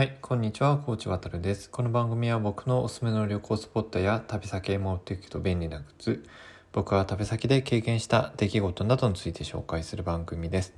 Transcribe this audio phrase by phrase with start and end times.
[0.00, 1.68] はい、こんにちは、コーチ渡るです。
[1.68, 6.24] この番組は僕のおすすめの旅行スポットや旅先へ持っていくと便利なグッズ、
[6.72, 10.72] 僕は旅先で経験した出来事などについて紹介する番組です。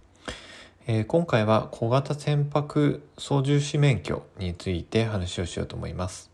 [0.89, 6.32] えー今回は小型船舶操縦士免許について話をしようと思います。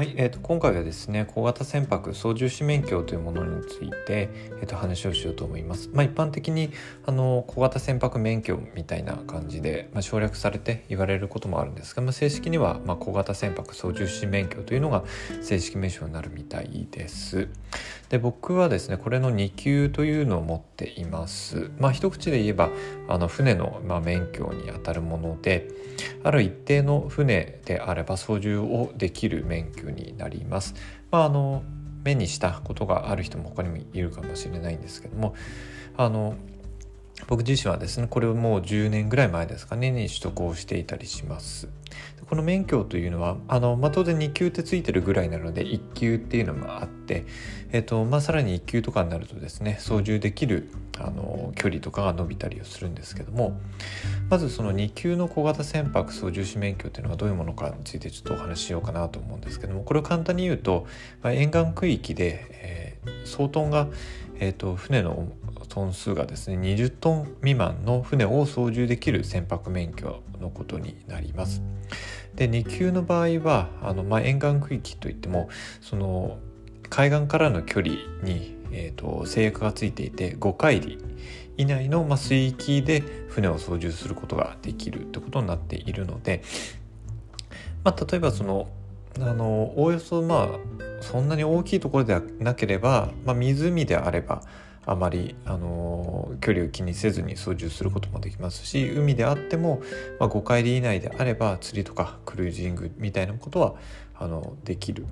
[0.00, 5.90] はい、えー、と今回はですね小型船舶操縦士免許というものについて、えー、と話をしようと思います。
[5.92, 6.70] まあ、一般的に
[7.04, 15.04] あの小型船舶免許みたいな感じで、まあ、省略されて言われることもあるんですが、まあ、正式には、ま、小型船舶操縦士免許というのが
[15.42, 17.48] 正式名称になるみたいです。
[18.08, 21.70] で僕はですねこれの2級というのを持っています。
[21.78, 22.70] まあ、一口で言えば
[23.06, 25.68] あの船の、ま、免許にあたるもので
[26.22, 30.74] ある一定の船であれば操縦をできる免許になります。
[31.10, 31.62] まあ、あの
[32.04, 35.34] 目にしたことがある人も他にもいるかもしれないんですけども
[35.96, 36.34] あの
[37.26, 41.68] 僕自身はですねこれをもう10年ぐらい前ですかねに取得をしていたりします。
[42.30, 47.26] この免許というのはあの、まあ、当然2級ってついてるぐらいなので1級っていうのもあって、
[47.72, 50.70] えっとまあ、さらに1級とかになるとですね操縦できる
[51.00, 53.58] あの距離とかが伸びたりをするんですけども
[54.28, 60.86] まずその2級の小型船舶操縦士免許っていうのがどういうものかについてちょっとお話ししようかなと思うんですけどもこれを簡単に言うと、
[61.22, 63.88] まあ、沿岸区域で、えー、総トンが、
[64.38, 65.32] えー、と船の
[65.68, 71.62] トン数がですね20トン未満の船を操縦できる船舶免許のことになります。
[72.34, 75.48] で2級の場合はあの、まあ、沿岸区域といっても
[75.80, 76.38] その
[76.88, 80.96] 海岸からの距離に、えー、と制約がついていて5海里
[81.56, 86.42] 以内の、まあ、水域で船を操縦することができるってことになっているので、
[87.84, 88.68] まあ、例えばその
[89.18, 94.42] あのおおよそまあそんなに大きいところではなければ、まあ、湖であれば
[94.90, 99.80] あまりあの距離を気にせずに操縦することもできますし海であっても、
[100.18, 103.74] まあ、5海里以内であれば釣りとかクルージングみたいなことは
[104.16, 105.06] あのできる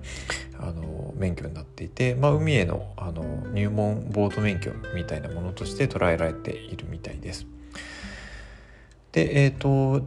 [0.59, 3.23] あの免許になっていて、まあ、海へのあの
[3.53, 7.47] 入門ボート免許みたいなものとして捉えられているみたいです。
[9.13, 10.03] でえっ、と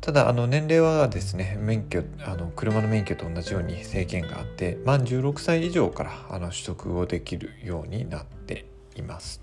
[0.00, 8.67] ただあの年齢はですね免許あの車の免許と同じように制限があって満16歳以上からあの取得をできるようになって
[8.98, 9.42] います。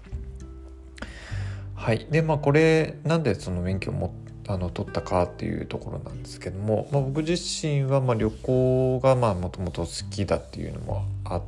[1.76, 4.14] はいでまあこれなんでその免許をも
[4.48, 11.42] あの取ったかっていうところなんですけども、まあ、僕自身はまあ旅行がもともと好きだっていうのもあっ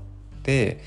[0.44, 0.82] て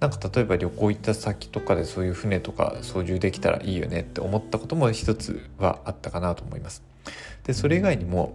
[0.00, 6.82] なんか例えば旅行行った先とかでそういう船とか操縦できたらいいよねって思ったことも一つはあったかなと思います。
[7.44, 8.34] でそれ以外にも、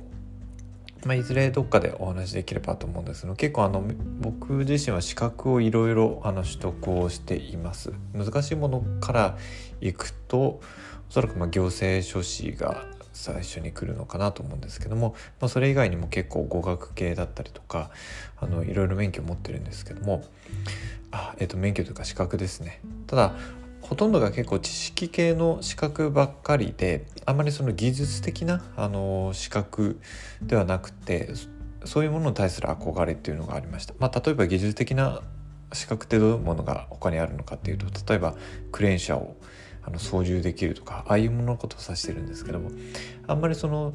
[1.07, 3.81] まあ、いずれどっかでお話しできればと思うんですけど結構あの
[4.19, 7.93] 僕自身は資格をいろいろあの取得をしています。
[8.13, 9.37] 難しいものから
[9.79, 10.61] いくとお
[11.09, 17.89] そらくまあ行政書士が最初に来るのかなと思うんですけども、まあ、それ以外にも結構語学系だったりとか
[18.35, 20.25] あのいろいろ免許を持ってるんですけども
[21.11, 22.81] あ、えっと免許というか資格ですね。
[23.07, 23.33] ただ
[23.89, 29.99] ほとんどが結構知識系の資格ばっかりであまりその技術的なあの資格
[30.41, 31.29] ではなくて
[31.85, 33.93] そういうものに対する憧れっていうのがありました。
[33.99, 35.21] まあ、例えば技術的な
[35.73, 38.35] 資格ってどういうものが他にあるのかっていうと例えば
[38.71, 39.35] クレーン車を
[39.83, 42.71] あの操縦できるとかああいうもののことを指してるんですけども
[43.25, 43.93] あんまりその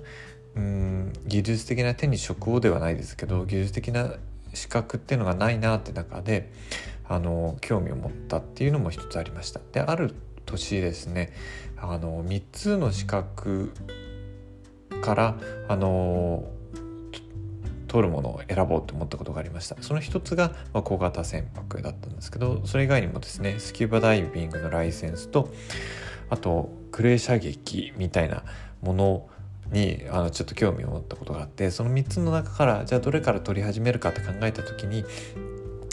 [0.54, 4.14] うん技術的な手に職をではないですけど技術的な
[4.54, 6.50] 資格っていうのがないなって中で
[7.12, 9.60] あの興味を持ったっていうのも一つありました。
[9.72, 10.14] である
[10.46, 11.32] 年ですね
[11.76, 13.72] あの3つの資格
[15.02, 15.36] から
[15.68, 16.44] あの
[17.88, 25.52] 取るものを選ぼうと思ったことがありましたその一つが、ま、小型船舶だったんですけどそれ以外にもですねスキューバダイビングのライセンスと
[26.30, 28.44] あとクレー射撃みたいな
[28.80, 29.28] もの
[29.70, 35.04] にあのちょっと興味を持ったことがあってその3つの中からじゃあどれから取り始めるかって考えた時に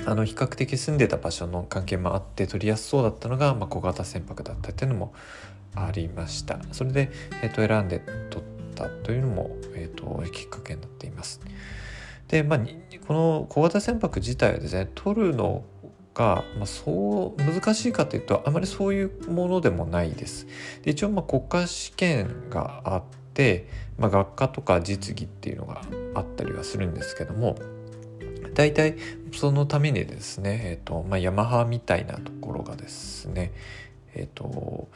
[0.10, 5.14] あの比較的住んでた場所の関係もあって取りやすそうだったのが、まあ、小型船舶だったっていうのも
[5.76, 6.60] ありました。
[6.72, 7.12] それで、
[7.44, 8.00] えー、と選んで
[8.32, 11.42] 取ったというのも、えー、ときっかけになっています。
[12.28, 12.60] でまあ
[13.06, 15.64] この小型船舶自体はですね取るの
[16.16, 20.48] が、まあ、そう難しいかというとあまりそういうものでもないです。
[20.82, 23.04] で一応まあ国家試験があっ
[23.36, 23.68] て、
[24.00, 25.84] まあ、学科とか実技っていうのが
[26.16, 27.56] あったりはするんですけども
[28.54, 28.96] 大体
[29.34, 33.52] そのためにですね、えーとまあ、ヤマハみたいなところがですね、
[34.14, 34.90] えーと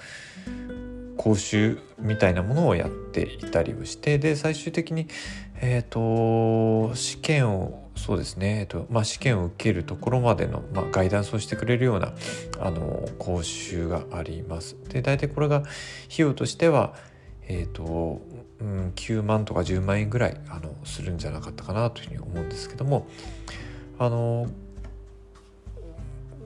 [1.18, 5.08] 講習みたいなものをやっていたりをしてで最終的に、
[5.62, 12.14] えーと、試験をそうですね、えーとまあ、試験を受けるところまでの、まあ、ガイダンスをしてくれるような
[12.60, 14.76] あの講習があります。
[14.90, 15.68] で大体これが費
[16.18, 16.96] 用としては、
[17.48, 18.22] えーと
[18.60, 23.08] うん、9万とか10万円ぐらいあのするんじゃなかったかなというふうに思うんですけども
[24.00, 24.48] あの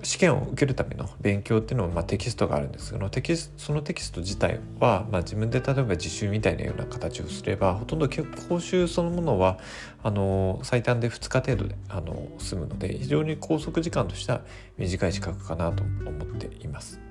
[0.04, 8.07] 試験を受けるための勉強っていうのもまあテキストがあるんですけどテキスそのテキスト自体はまあ自分で例えば自習みたいなような形をすればほとんど
[8.48, 9.60] 講習そのものは
[10.04, 14.42] あの最短で2日程度であの済むので非常に拘束時間としては
[14.78, 17.06] 短い時間かなと思っています。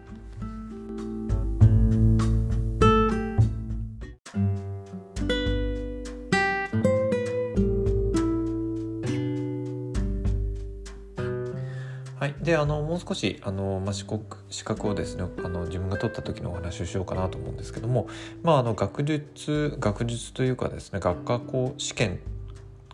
[12.41, 18.09] であのもう少しあの、まあ、資格資格をですねあの自分が取った時のお話をしようかなと思うんですけども、
[18.43, 22.21] まあ、あの学術学術というかですね学科校試験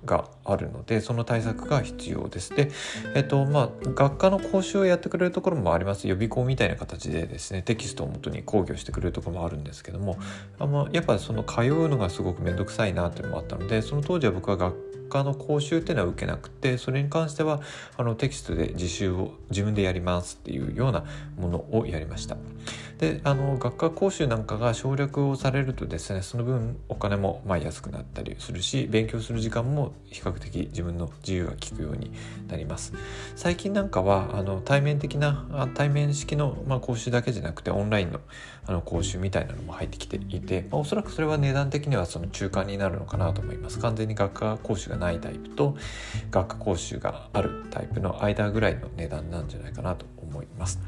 [0.05, 2.55] があるのでその対策が必要です。
[2.55, 2.71] で、
[3.15, 10.19] えっとまあ、学科の講習をやってくれるところもあります予備校みたいな形でですねテキストをもとに講義をしてくれるところもあるんですけども
[10.59, 14.75] あのやっぱその通うのがすごく面倒くさいなっていうのもあったのでその当時は僕は学
[15.13, 17.61] 科の講習っていうのは受けなくてそれに関しては
[17.99, 21.05] あのテキストで自習を自分でやりますっていうような
[21.37, 22.37] ものをやりました。
[23.03, 32.13] であの学科講習なんかが省略をされるとですねその分お金もまあ安くなったりするし勉強する時間も比較的自分の自由が利くように
[32.47, 32.93] なります
[33.35, 38.21] 最近なんかはあの対面的な対面式の、まあ、講習だけじゃなくてオンラインの
[38.65, 45.77] あの講習みたいなのも入ってきていて、まあ、おそらくそれは値段的にはその中間になるのかなと思います完全に学科講習がないタイプと
[46.31, 50.81] 学科講習があるタイプの間ぐらいの値段なんじゃないかなと思います。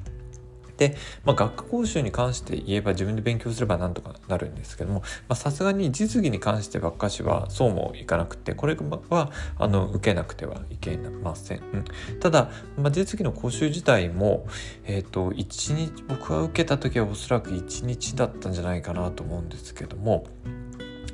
[0.76, 5.02] で、まあ、学科講習に関して言えば自分で勉強すればなんとかなるんですけども
[5.34, 8.76] さすがに実技に関してばっかしはそうもいかなくてこれ
[9.08, 11.84] はあの受けなくてはいけません、うん、
[12.18, 14.46] ただ、まあ、実技の講習自体も、
[14.84, 20.26] えーと、1日僕が受けた時はおそらく1日だったんじゃないかなと思うんですけども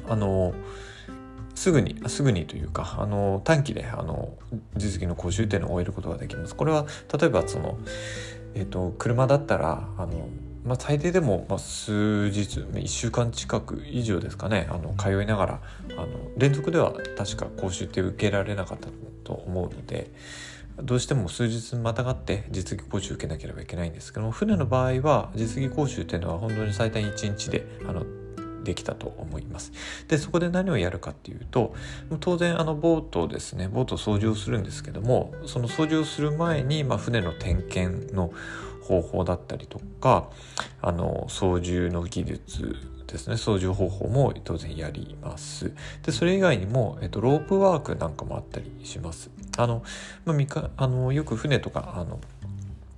[0.09, 0.55] あの
[1.55, 4.35] すぐにすぐにというかあの短期であの
[4.77, 6.55] 実技の講習っていうのを終えることができます。
[6.55, 6.87] これは
[7.19, 7.79] 例えばその
[8.55, 10.29] えーと、車だったらあの、
[10.65, 15.61] まあ、最低でも、まあ、数日1週間近く以上ですかねあの通いながら
[15.97, 18.89] あの連続では確か講習って受けられなかった
[19.25, 20.11] と思うので
[20.83, 28.05] どうしても数日またがって実技講習受けなければいけないんですけども船の場合は実技講習っていうのは本当に最短1日であの
[28.65, 29.73] できたと思います。
[30.09, 31.75] でそこで何をやるかっていうと
[32.21, 33.69] 当然あのボートですね。
[33.69, 38.33] ボート操縦をするんですけどもその操縦をする前に、まあ、船の点検の
[38.83, 40.31] 方法だったりとか
[40.83, 42.77] あの操縦の技術
[43.07, 43.37] ですね。
[43.37, 45.73] 操縦方法も当然やります。
[46.03, 49.31] でそれ以外にも、えっと、ロープワークなんかもあったりします。
[49.57, 49.83] あの、
[50.25, 52.21] まあ、みかあのよく船とかあの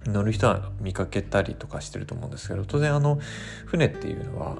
[0.06, 3.18] 乗る人は見かけたりとかしてると思うんですけど当然あの
[3.66, 4.56] 船っていうのは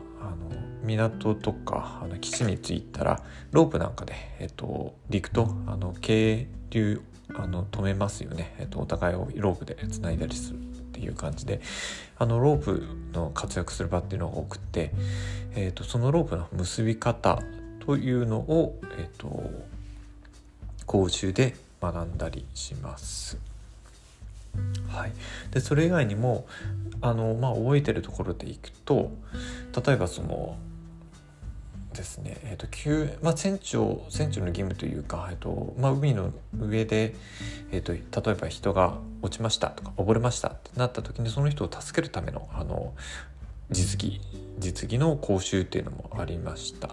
[0.83, 7.03] 港とかあの基地に着いたらロープなんかで、えっと、陸とあの係留
[7.35, 10.61] あの止めますよね、えっと、お互いをロープでつないだりするっ
[10.93, 11.61] ていう感じで
[12.19, 14.93] あのロープの活躍する場っていうのが多くて、
[15.55, 17.41] えっと、そのロープの結び方
[17.81, 19.51] というのを、えっと、
[20.87, 23.39] 講習で学んだりします。
[24.89, 25.13] はい、
[25.51, 26.47] でそれ以外にも
[27.01, 29.11] あの、まあ、覚えてるところでいくと
[29.87, 30.57] 例えばその
[31.93, 37.15] ですね、えーと急まあ、船長船長の義務というか、えーとまあ、海の上で、
[37.71, 42.95] えーと、例えば人が落ちましたとか溺れましたってなった時にその人を助けるためのあの
[43.71, 44.21] 実技
[44.59, 46.91] 実技の講習っていうのもありました。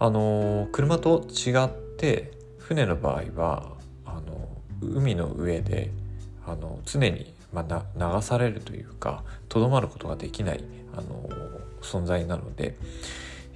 [0.00, 3.72] あの車と違って船の場合は
[4.04, 4.48] あの
[4.80, 5.90] 海の上で
[6.46, 11.28] あの常に、まあ、流されるというかとどまることができないあの
[11.82, 12.76] 存在なので。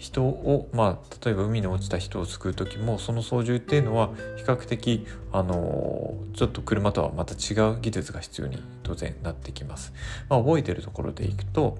[0.02, 9.92] 人を、まあ、例えば海に落ちた人を救う時もその操縦っていうのは比較的あのちょっと車とはまた違う技術が必要に当然なってきます。
[10.28, 11.78] まあ、覚えてるところでいくと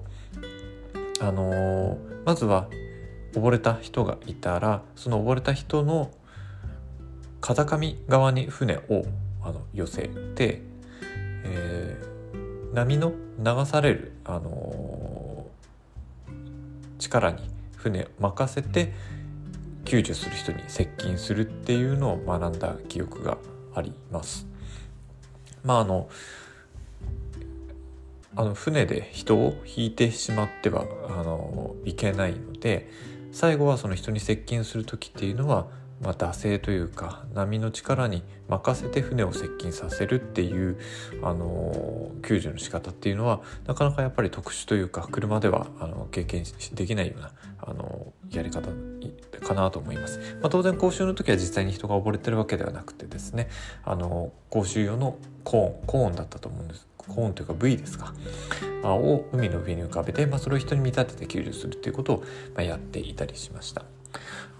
[1.19, 2.69] あのまずは
[3.33, 6.09] 溺れた人がいたらその溺れた人の
[7.41, 9.03] 風上側に船を
[9.41, 10.61] あの寄せて、
[11.43, 15.45] えー、波の流される、あの
[16.99, 18.93] 力に船任せて
[19.83, 23.37] 救助する人に接近するっていうのを学んだ記憶が
[23.75, 24.47] あります。
[25.63, 26.09] まああの
[28.35, 32.89] あの船で人を引いてしまってはあのいけないので
[33.31, 35.67] 最後はその人に接近する時っていうのは
[36.03, 40.77] まあ、惰性というか波の力に任せて船を接近させるっていう、
[41.23, 46.43] あの救助の仕方っていうのはなかなかやっぱり特殊というか車ではあの経験
[46.73, 48.69] できないような、あのやり方
[49.41, 50.19] かなと思います。
[50.41, 53.49] まあ、当然講習の時は実際に人が溺れてるわけではなくてですね、
[53.83, 58.13] あの講習用のコーンコーンだったと思うんですコーンというか V ですか
[58.83, 62.23] を海の上に浮かべて、まあ、それを人に見立てて救助するということを、
[62.61, 63.83] やっていたりしました。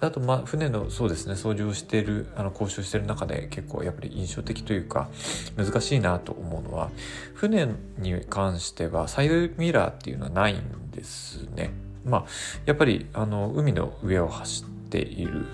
[0.07, 5.10] あとまあ船のそうですね操縦をしているあの交渉している中で結構やっぱり印象的というか
[5.57, 6.89] 難しいなと思うのは
[7.33, 7.67] 船
[7.98, 11.72] に関してはサイドミラーっていうのはないんですね。
[12.05, 12.25] まあ
[12.65, 15.45] やっぱりあの海の上を走っている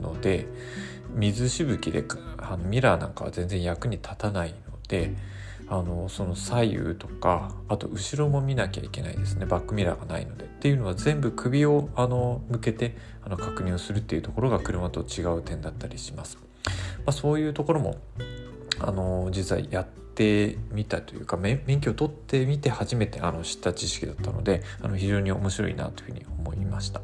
[0.00, 0.46] ので
[1.14, 2.04] 水しぶきで
[2.38, 5.35] あのミラーなんかは全然役に立たないので。
[5.68, 16.38] あのその左右とかあと後ろも見なきゃいけないですねバックミラーがないのでっていうのは全部首をあの向けてあの確認をするっていうところが車と違う点だったりします。
[16.66, 16.72] ま
[17.06, 17.96] あ、そういうところも
[18.80, 27.00] あの実はやってみたというか免許を取ってみて初めてあの知った知識だったのであの非常に面白いなというふうに思いました。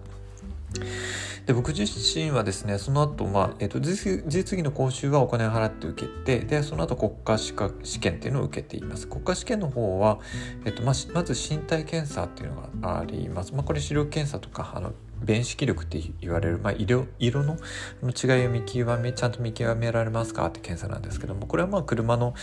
[1.46, 9.08] で僕自身はですねその後、まあえーと、実技の講習はお金を払って受けてでその後国家資格試験っていうのを受けています。
[9.08, 10.20] 国家試験の方は、
[10.64, 14.92] えーとままず身体検査っていうのがあります、まあ、これ視力検査とかあの
[15.24, 17.56] 辨識力って言われる、まあ、色色の
[18.02, 22.34] 違いを見極めちゃんと見極められますかって検査なんですけどもこれはまあ車の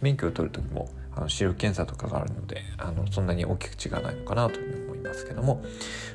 [0.00, 5.62] 免許を取る時もあの視力検査とかがあるのであのそんなに大きく違わないのかなというふうに思いますけども、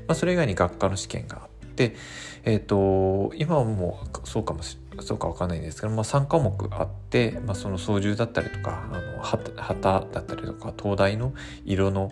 [0.08, 1.96] まあ、それ以外に学科の試験があって、
[2.44, 11.34] えーと、今はもうそうかもしそうかわかんないんですけど、まあ、3科目あって、まあ、その操縦だったりとかあの旗だったりとか灯台の
[11.66, 12.12] 色の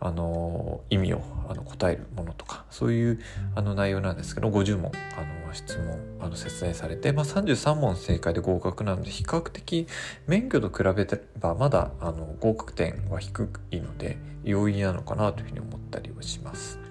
[0.00, 3.20] あの意味をあの答えるものとかそういう
[3.54, 9.86] あの内容なんですけど50問あの質問あの説明されて、まあ、33問正解で合格なので比較的
[10.26, 16.83] 免許と比べればまだあの合格点は低いので容易なのかなというふうに思ったりはします。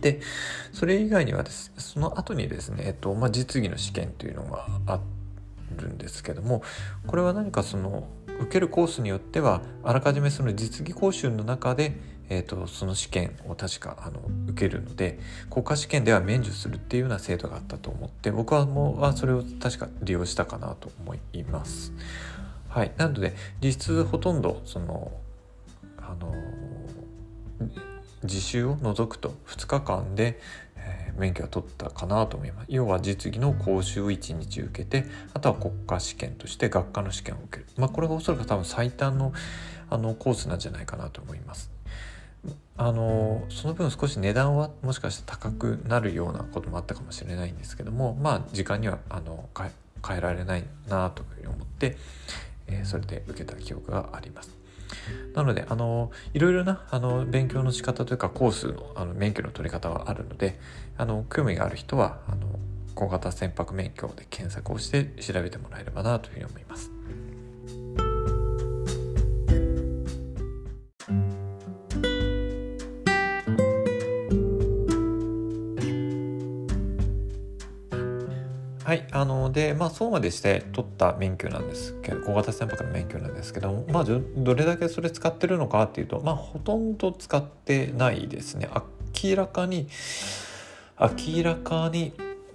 [0.00, 0.20] で
[0.72, 5.00] それ以外にはですその後にですね、えっとまあ、実技の試験というのがあ
[5.76, 6.62] るんですけども
[7.06, 8.08] これは何かその
[8.40, 11.96] 受けるコースによってはあらかじめその実技講習の中で、
[12.28, 15.18] えーと、その試験を確かあの受けるので
[15.50, 21.92] 国家試験では免除するっていうような制度があったと思って僕はもうそれを確か利用したかなと思います。
[22.68, 25.10] はい、なので実質ほとんどその
[25.96, 26.34] あの
[28.24, 30.40] 実習を除くと2日間で、
[30.76, 32.66] えー、免許を取ったかなと思います。
[32.68, 37.66] 要は実技の講習を1日受けてあとは国家試験として学科の試験を受ける。
[37.76, 39.32] まあこれがおそらく多分最短の
[39.88, 41.70] あのコースなんじゃないかなと思います。
[42.76, 49.48] あのその分少し値段はもしかして高くなるようなこともあったかもしれないんですけどもまあ時間にはあの
[50.06, 51.96] 変えられないなというふうに思って、
[52.66, 54.65] えー、それで受けた記憶があります。
[55.34, 60.58] なのであのいろいろなあの勉強の仕方というかコースのあの免許の取り方はあるので
[60.96, 62.46] あの興味がある人はあの
[62.94, 66.95] 小型船舶免許で検索をして調べてもらえればなというふうに思います。
[79.16, 88.68] あのでまあそうまでして取った免許なんですけど小型船舶の免許なんですけどまあどれだけそれ使ってるのかっていうとまあほとんど使ってないですね。
[89.24, 89.88] 明らかに
[90.98, 92.12] 明らかに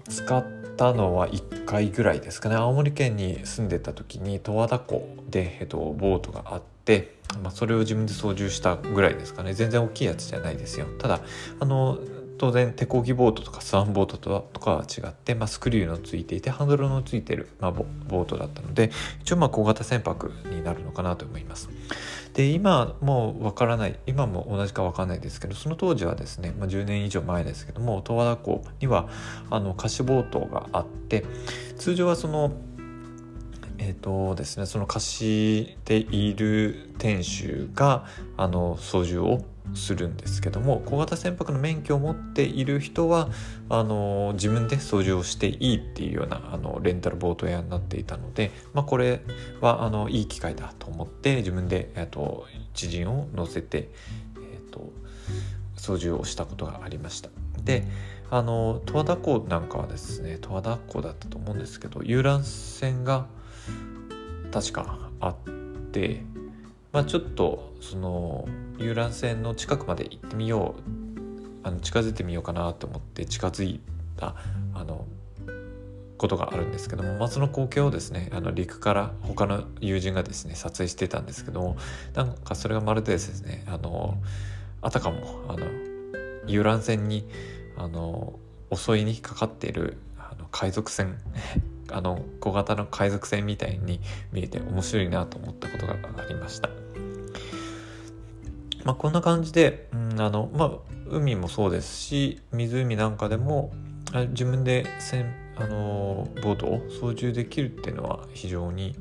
[0.08, 2.56] 使ったのは1回ぐらいですかね。
[2.56, 9.53] 青森県に住んでた時に十和田湖で、えっと、ボートがあって、まあ、それを自分で操縦したぐらいですかね。
[9.53, 10.88] 全然大きいやつじゃないですよ。
[11.00, 11.22] ただ
[11.60, 12.00] あの
[12.41, 18.89] 当然手漕ぎボートとかスワンボートとかは違って、まあ、スクリューのついていてハンドルのついてる、まあ、ボートだったので
[19.21, 21.69] 一応まあ小型船舶になるのかなと思います。
[22.33, 29.07] で今もうわからない今も同じかわかんないですけどその当時はですね、まあ、10年以上前ですけども十和田湖には
[29.51, 31.24] あの貸しボートがあって
[31.77, 32.53] 通常はその
[33.77, 38.05] えーとですね、その貸している店主が
[38.38, 39.43] あの操縦を
[39.74, 43.30] するんですけども小型船舶の免許を持っている人は
[43.70, 49.22] あの自分で操縦をしていいっていうようなあのレンタルボート屋になっていたので、まあ、これ
[49.62, 53.89] はあのいい機会だと思って自分で、えーと、知人を乗せて、
[54.36, 54.91] えーと、
[55.77, 57.30] 操縦をしたことがありました。
[57.63, 57.86] で
[58.30, 63.27] あの十和田湖なんかはですね十和田湖だったと思うんですけど遊覧船が
[64.51, 65.36] 確かあっ
[65.91, 66.24] て
[66.91, 71.01] まあ、ちょっとその遊覧船の近くまで行ってみよう。
[71.63, 73.79] あの近づいてみようかなと思って近づい
[74.17, 74.36] た
[74.74, 75.05] あの
[76.17, 81.77] ことがあるんですけども、まあ、その光景をですねあの陸から他の友人がですね撮影してたんですけども
[82.13, 84.17] なんかそれがまるでですねあの
[84.81, 85.67] あたかもあの
[86.48, 87.27] 遊覧船に
[87.77, 88.39] あの
[88.74, 91.17] 襲いにかかっているあの海賊船。
[91.91, 94.00] あの小型の海賊船みたいに
[94.31, 96.69] 見えて面白いなと思ったことがありました。
[98.83, 100.71] まあ、こんな感じで、うん、あのまあ
[101.10, 103.71] 海もそうですし湖なんかでも
[104.29, 105.25] 自分で船
[105.57, 108.95] あのボートを操縦できるっていうのは非常に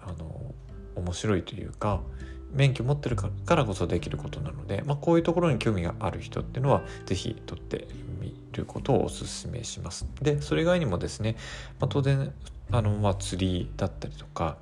[0.00, 0.54] あの
[0.96, 2.00] 面白いというか
[2.54, 7.88] 免許持ってるからこそできることなので、まあ、こういうところに興味がある人っていうのは是非取って
[8.20, 10.06] みることをおすすめします。
[10.22, 11.36] でそれ以外にもですね、
[11.80, 12.32] まあ、当然
[12.70, 14.56] あの、まあ、釣りだったりとか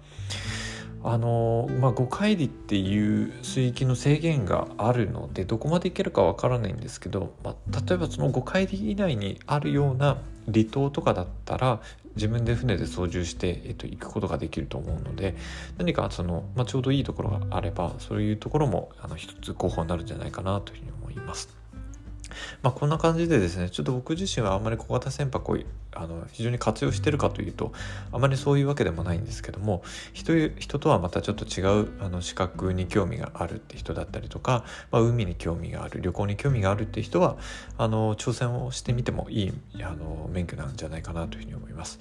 [1.04, 11.80] あのまあ、5海里っていう水域の制限があるのでどこまで行けるかわからないんですけど、まあ、例えばその5海里以内にあるような離島とかだったら
[12.16, 15.34] 自分で船で操縦して、えっと、行くことができると思うので
[15.78, 21.62] 何かその、まあ、ちょうどいいところがあればそういうところもあの一つ候補になるんじゃないかなというふうに思います。
[22.62, 25.58] まあ、こんな感じでですねちょっと僕自身はあんまり小型船舶を
[25.94, 27.72] あの非常に活用してるかというと
[28.12, 37.36] あまりそういうわけでもないんですけども人人とはまたちょっと違うあの資格に興味があるって人だったりとか、まあ、海に興味がある旅行に興味があるって人は
[37.76, 41.98] あの挑戦をしてみてもいいあの免許なんじゃないかなというふうに思います。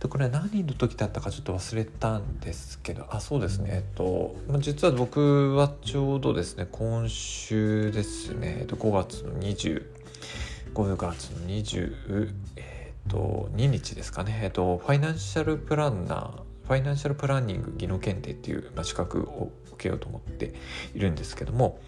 [0.00, 9.34] でこれ何の時だったかちょっと忘れたんですけどあそうですねえっと実は僕はちょうどですね今週ですね、えっと、5月の
[9.68, 16.30] 25月の20、えー、と2日ですかね、えー、とファイナンシャルプランナー
[16.70, 20.54] ファイナンシャルプランニング技能検定っていう、まあ、資格を受けようと思って
[20.94, 21.80] いるんですけども、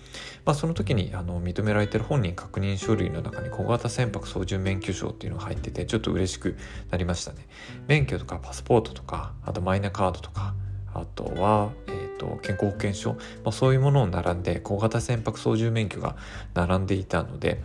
[0.44, 6.56] まあ、その時にあの認められてる本人確認書類の中に小型船舶操縦免許証っていうのが入っててちょっと嬉しく
[6.90, 7.46] なりましたね。
[7.86, 10.54] 免許とかパスポートとかあとマイナカードとか
[10.94, 11.91] あとは、え
[12.22, 16.16] と、健康保険証、まあ、そういうものを並んで小型船舶操縦免許が
[16.54, 17.60] 並んでいたので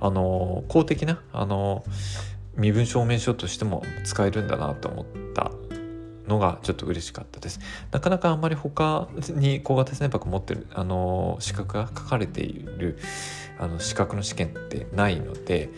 [0.00, 1.84] あの公的なあの
[2.56, 5.52] 身分証明書としても使えるんだなと思った
[6.26, 7.60] のがちょっと嬉しかったです。
[7.90, 12.98] なかなかあんまり他に小型船舶持ってるあの資格が書かれている
[13.58, 15.70] あの資格の試験ってないので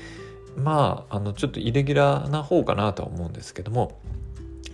[0.57, 4.01] まああのちょっとイレギュラーな方かなとは思うんですけども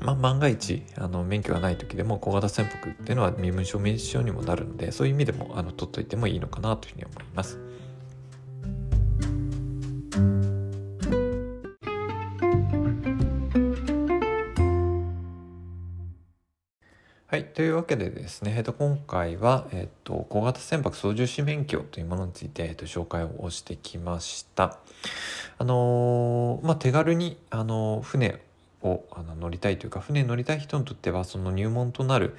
[0.00, 7.58] まあ、万が一あの免許がない時でも小型船舶っていうのは身分証明書にもなるのでそういう意味でもあの取っといてもいいのかなというふうに思います。
[17.30, 17.44] はい。
[17.44, 24.78] というわけでですね、えっと、今回は、えっと、小型船舶操縦士免許というものについて、えっと、紹介をしてきました。
[25.58, 28.40] あのー、まあ、手軽に、あのー、船
[28.82, 32.36] をあの乗りたいというか船に乗りたい人にとってはその入門となる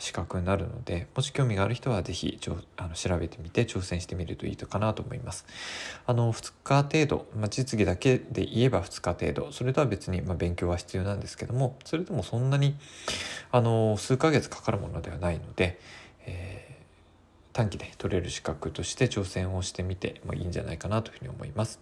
[0.00, 2.38] 資格になるのでもし興味がある人は是非
[2.76, 5.46] あの調べてみて挑戦してみるといいかなと思います。
[6.06, 12.76] あの2日程度、まあ、実技だけで言えば2日程度それとは別に、まあ、勉強は必要なんですけどもそれでもそんなに
[13.52, 15.78] あの数ヶ月かかるものではないので、
[16.26, 21.78] えー、短期で取れる資格として挑戦をしてみてもいいんじゃないかなというふうに思います。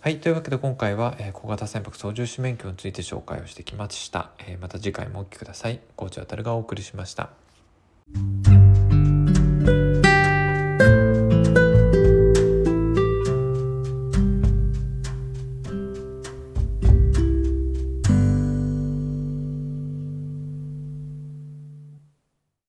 [0.00, 0.20] はい。
[0.20, 4.30] というわけで今回は、えー、小型船舶操縦士免許について紹介をしてきました。
[4.38, 5.80] えー、また次回もお聴きください。
[5.96, 7.30] コーチあたるがお送りしました。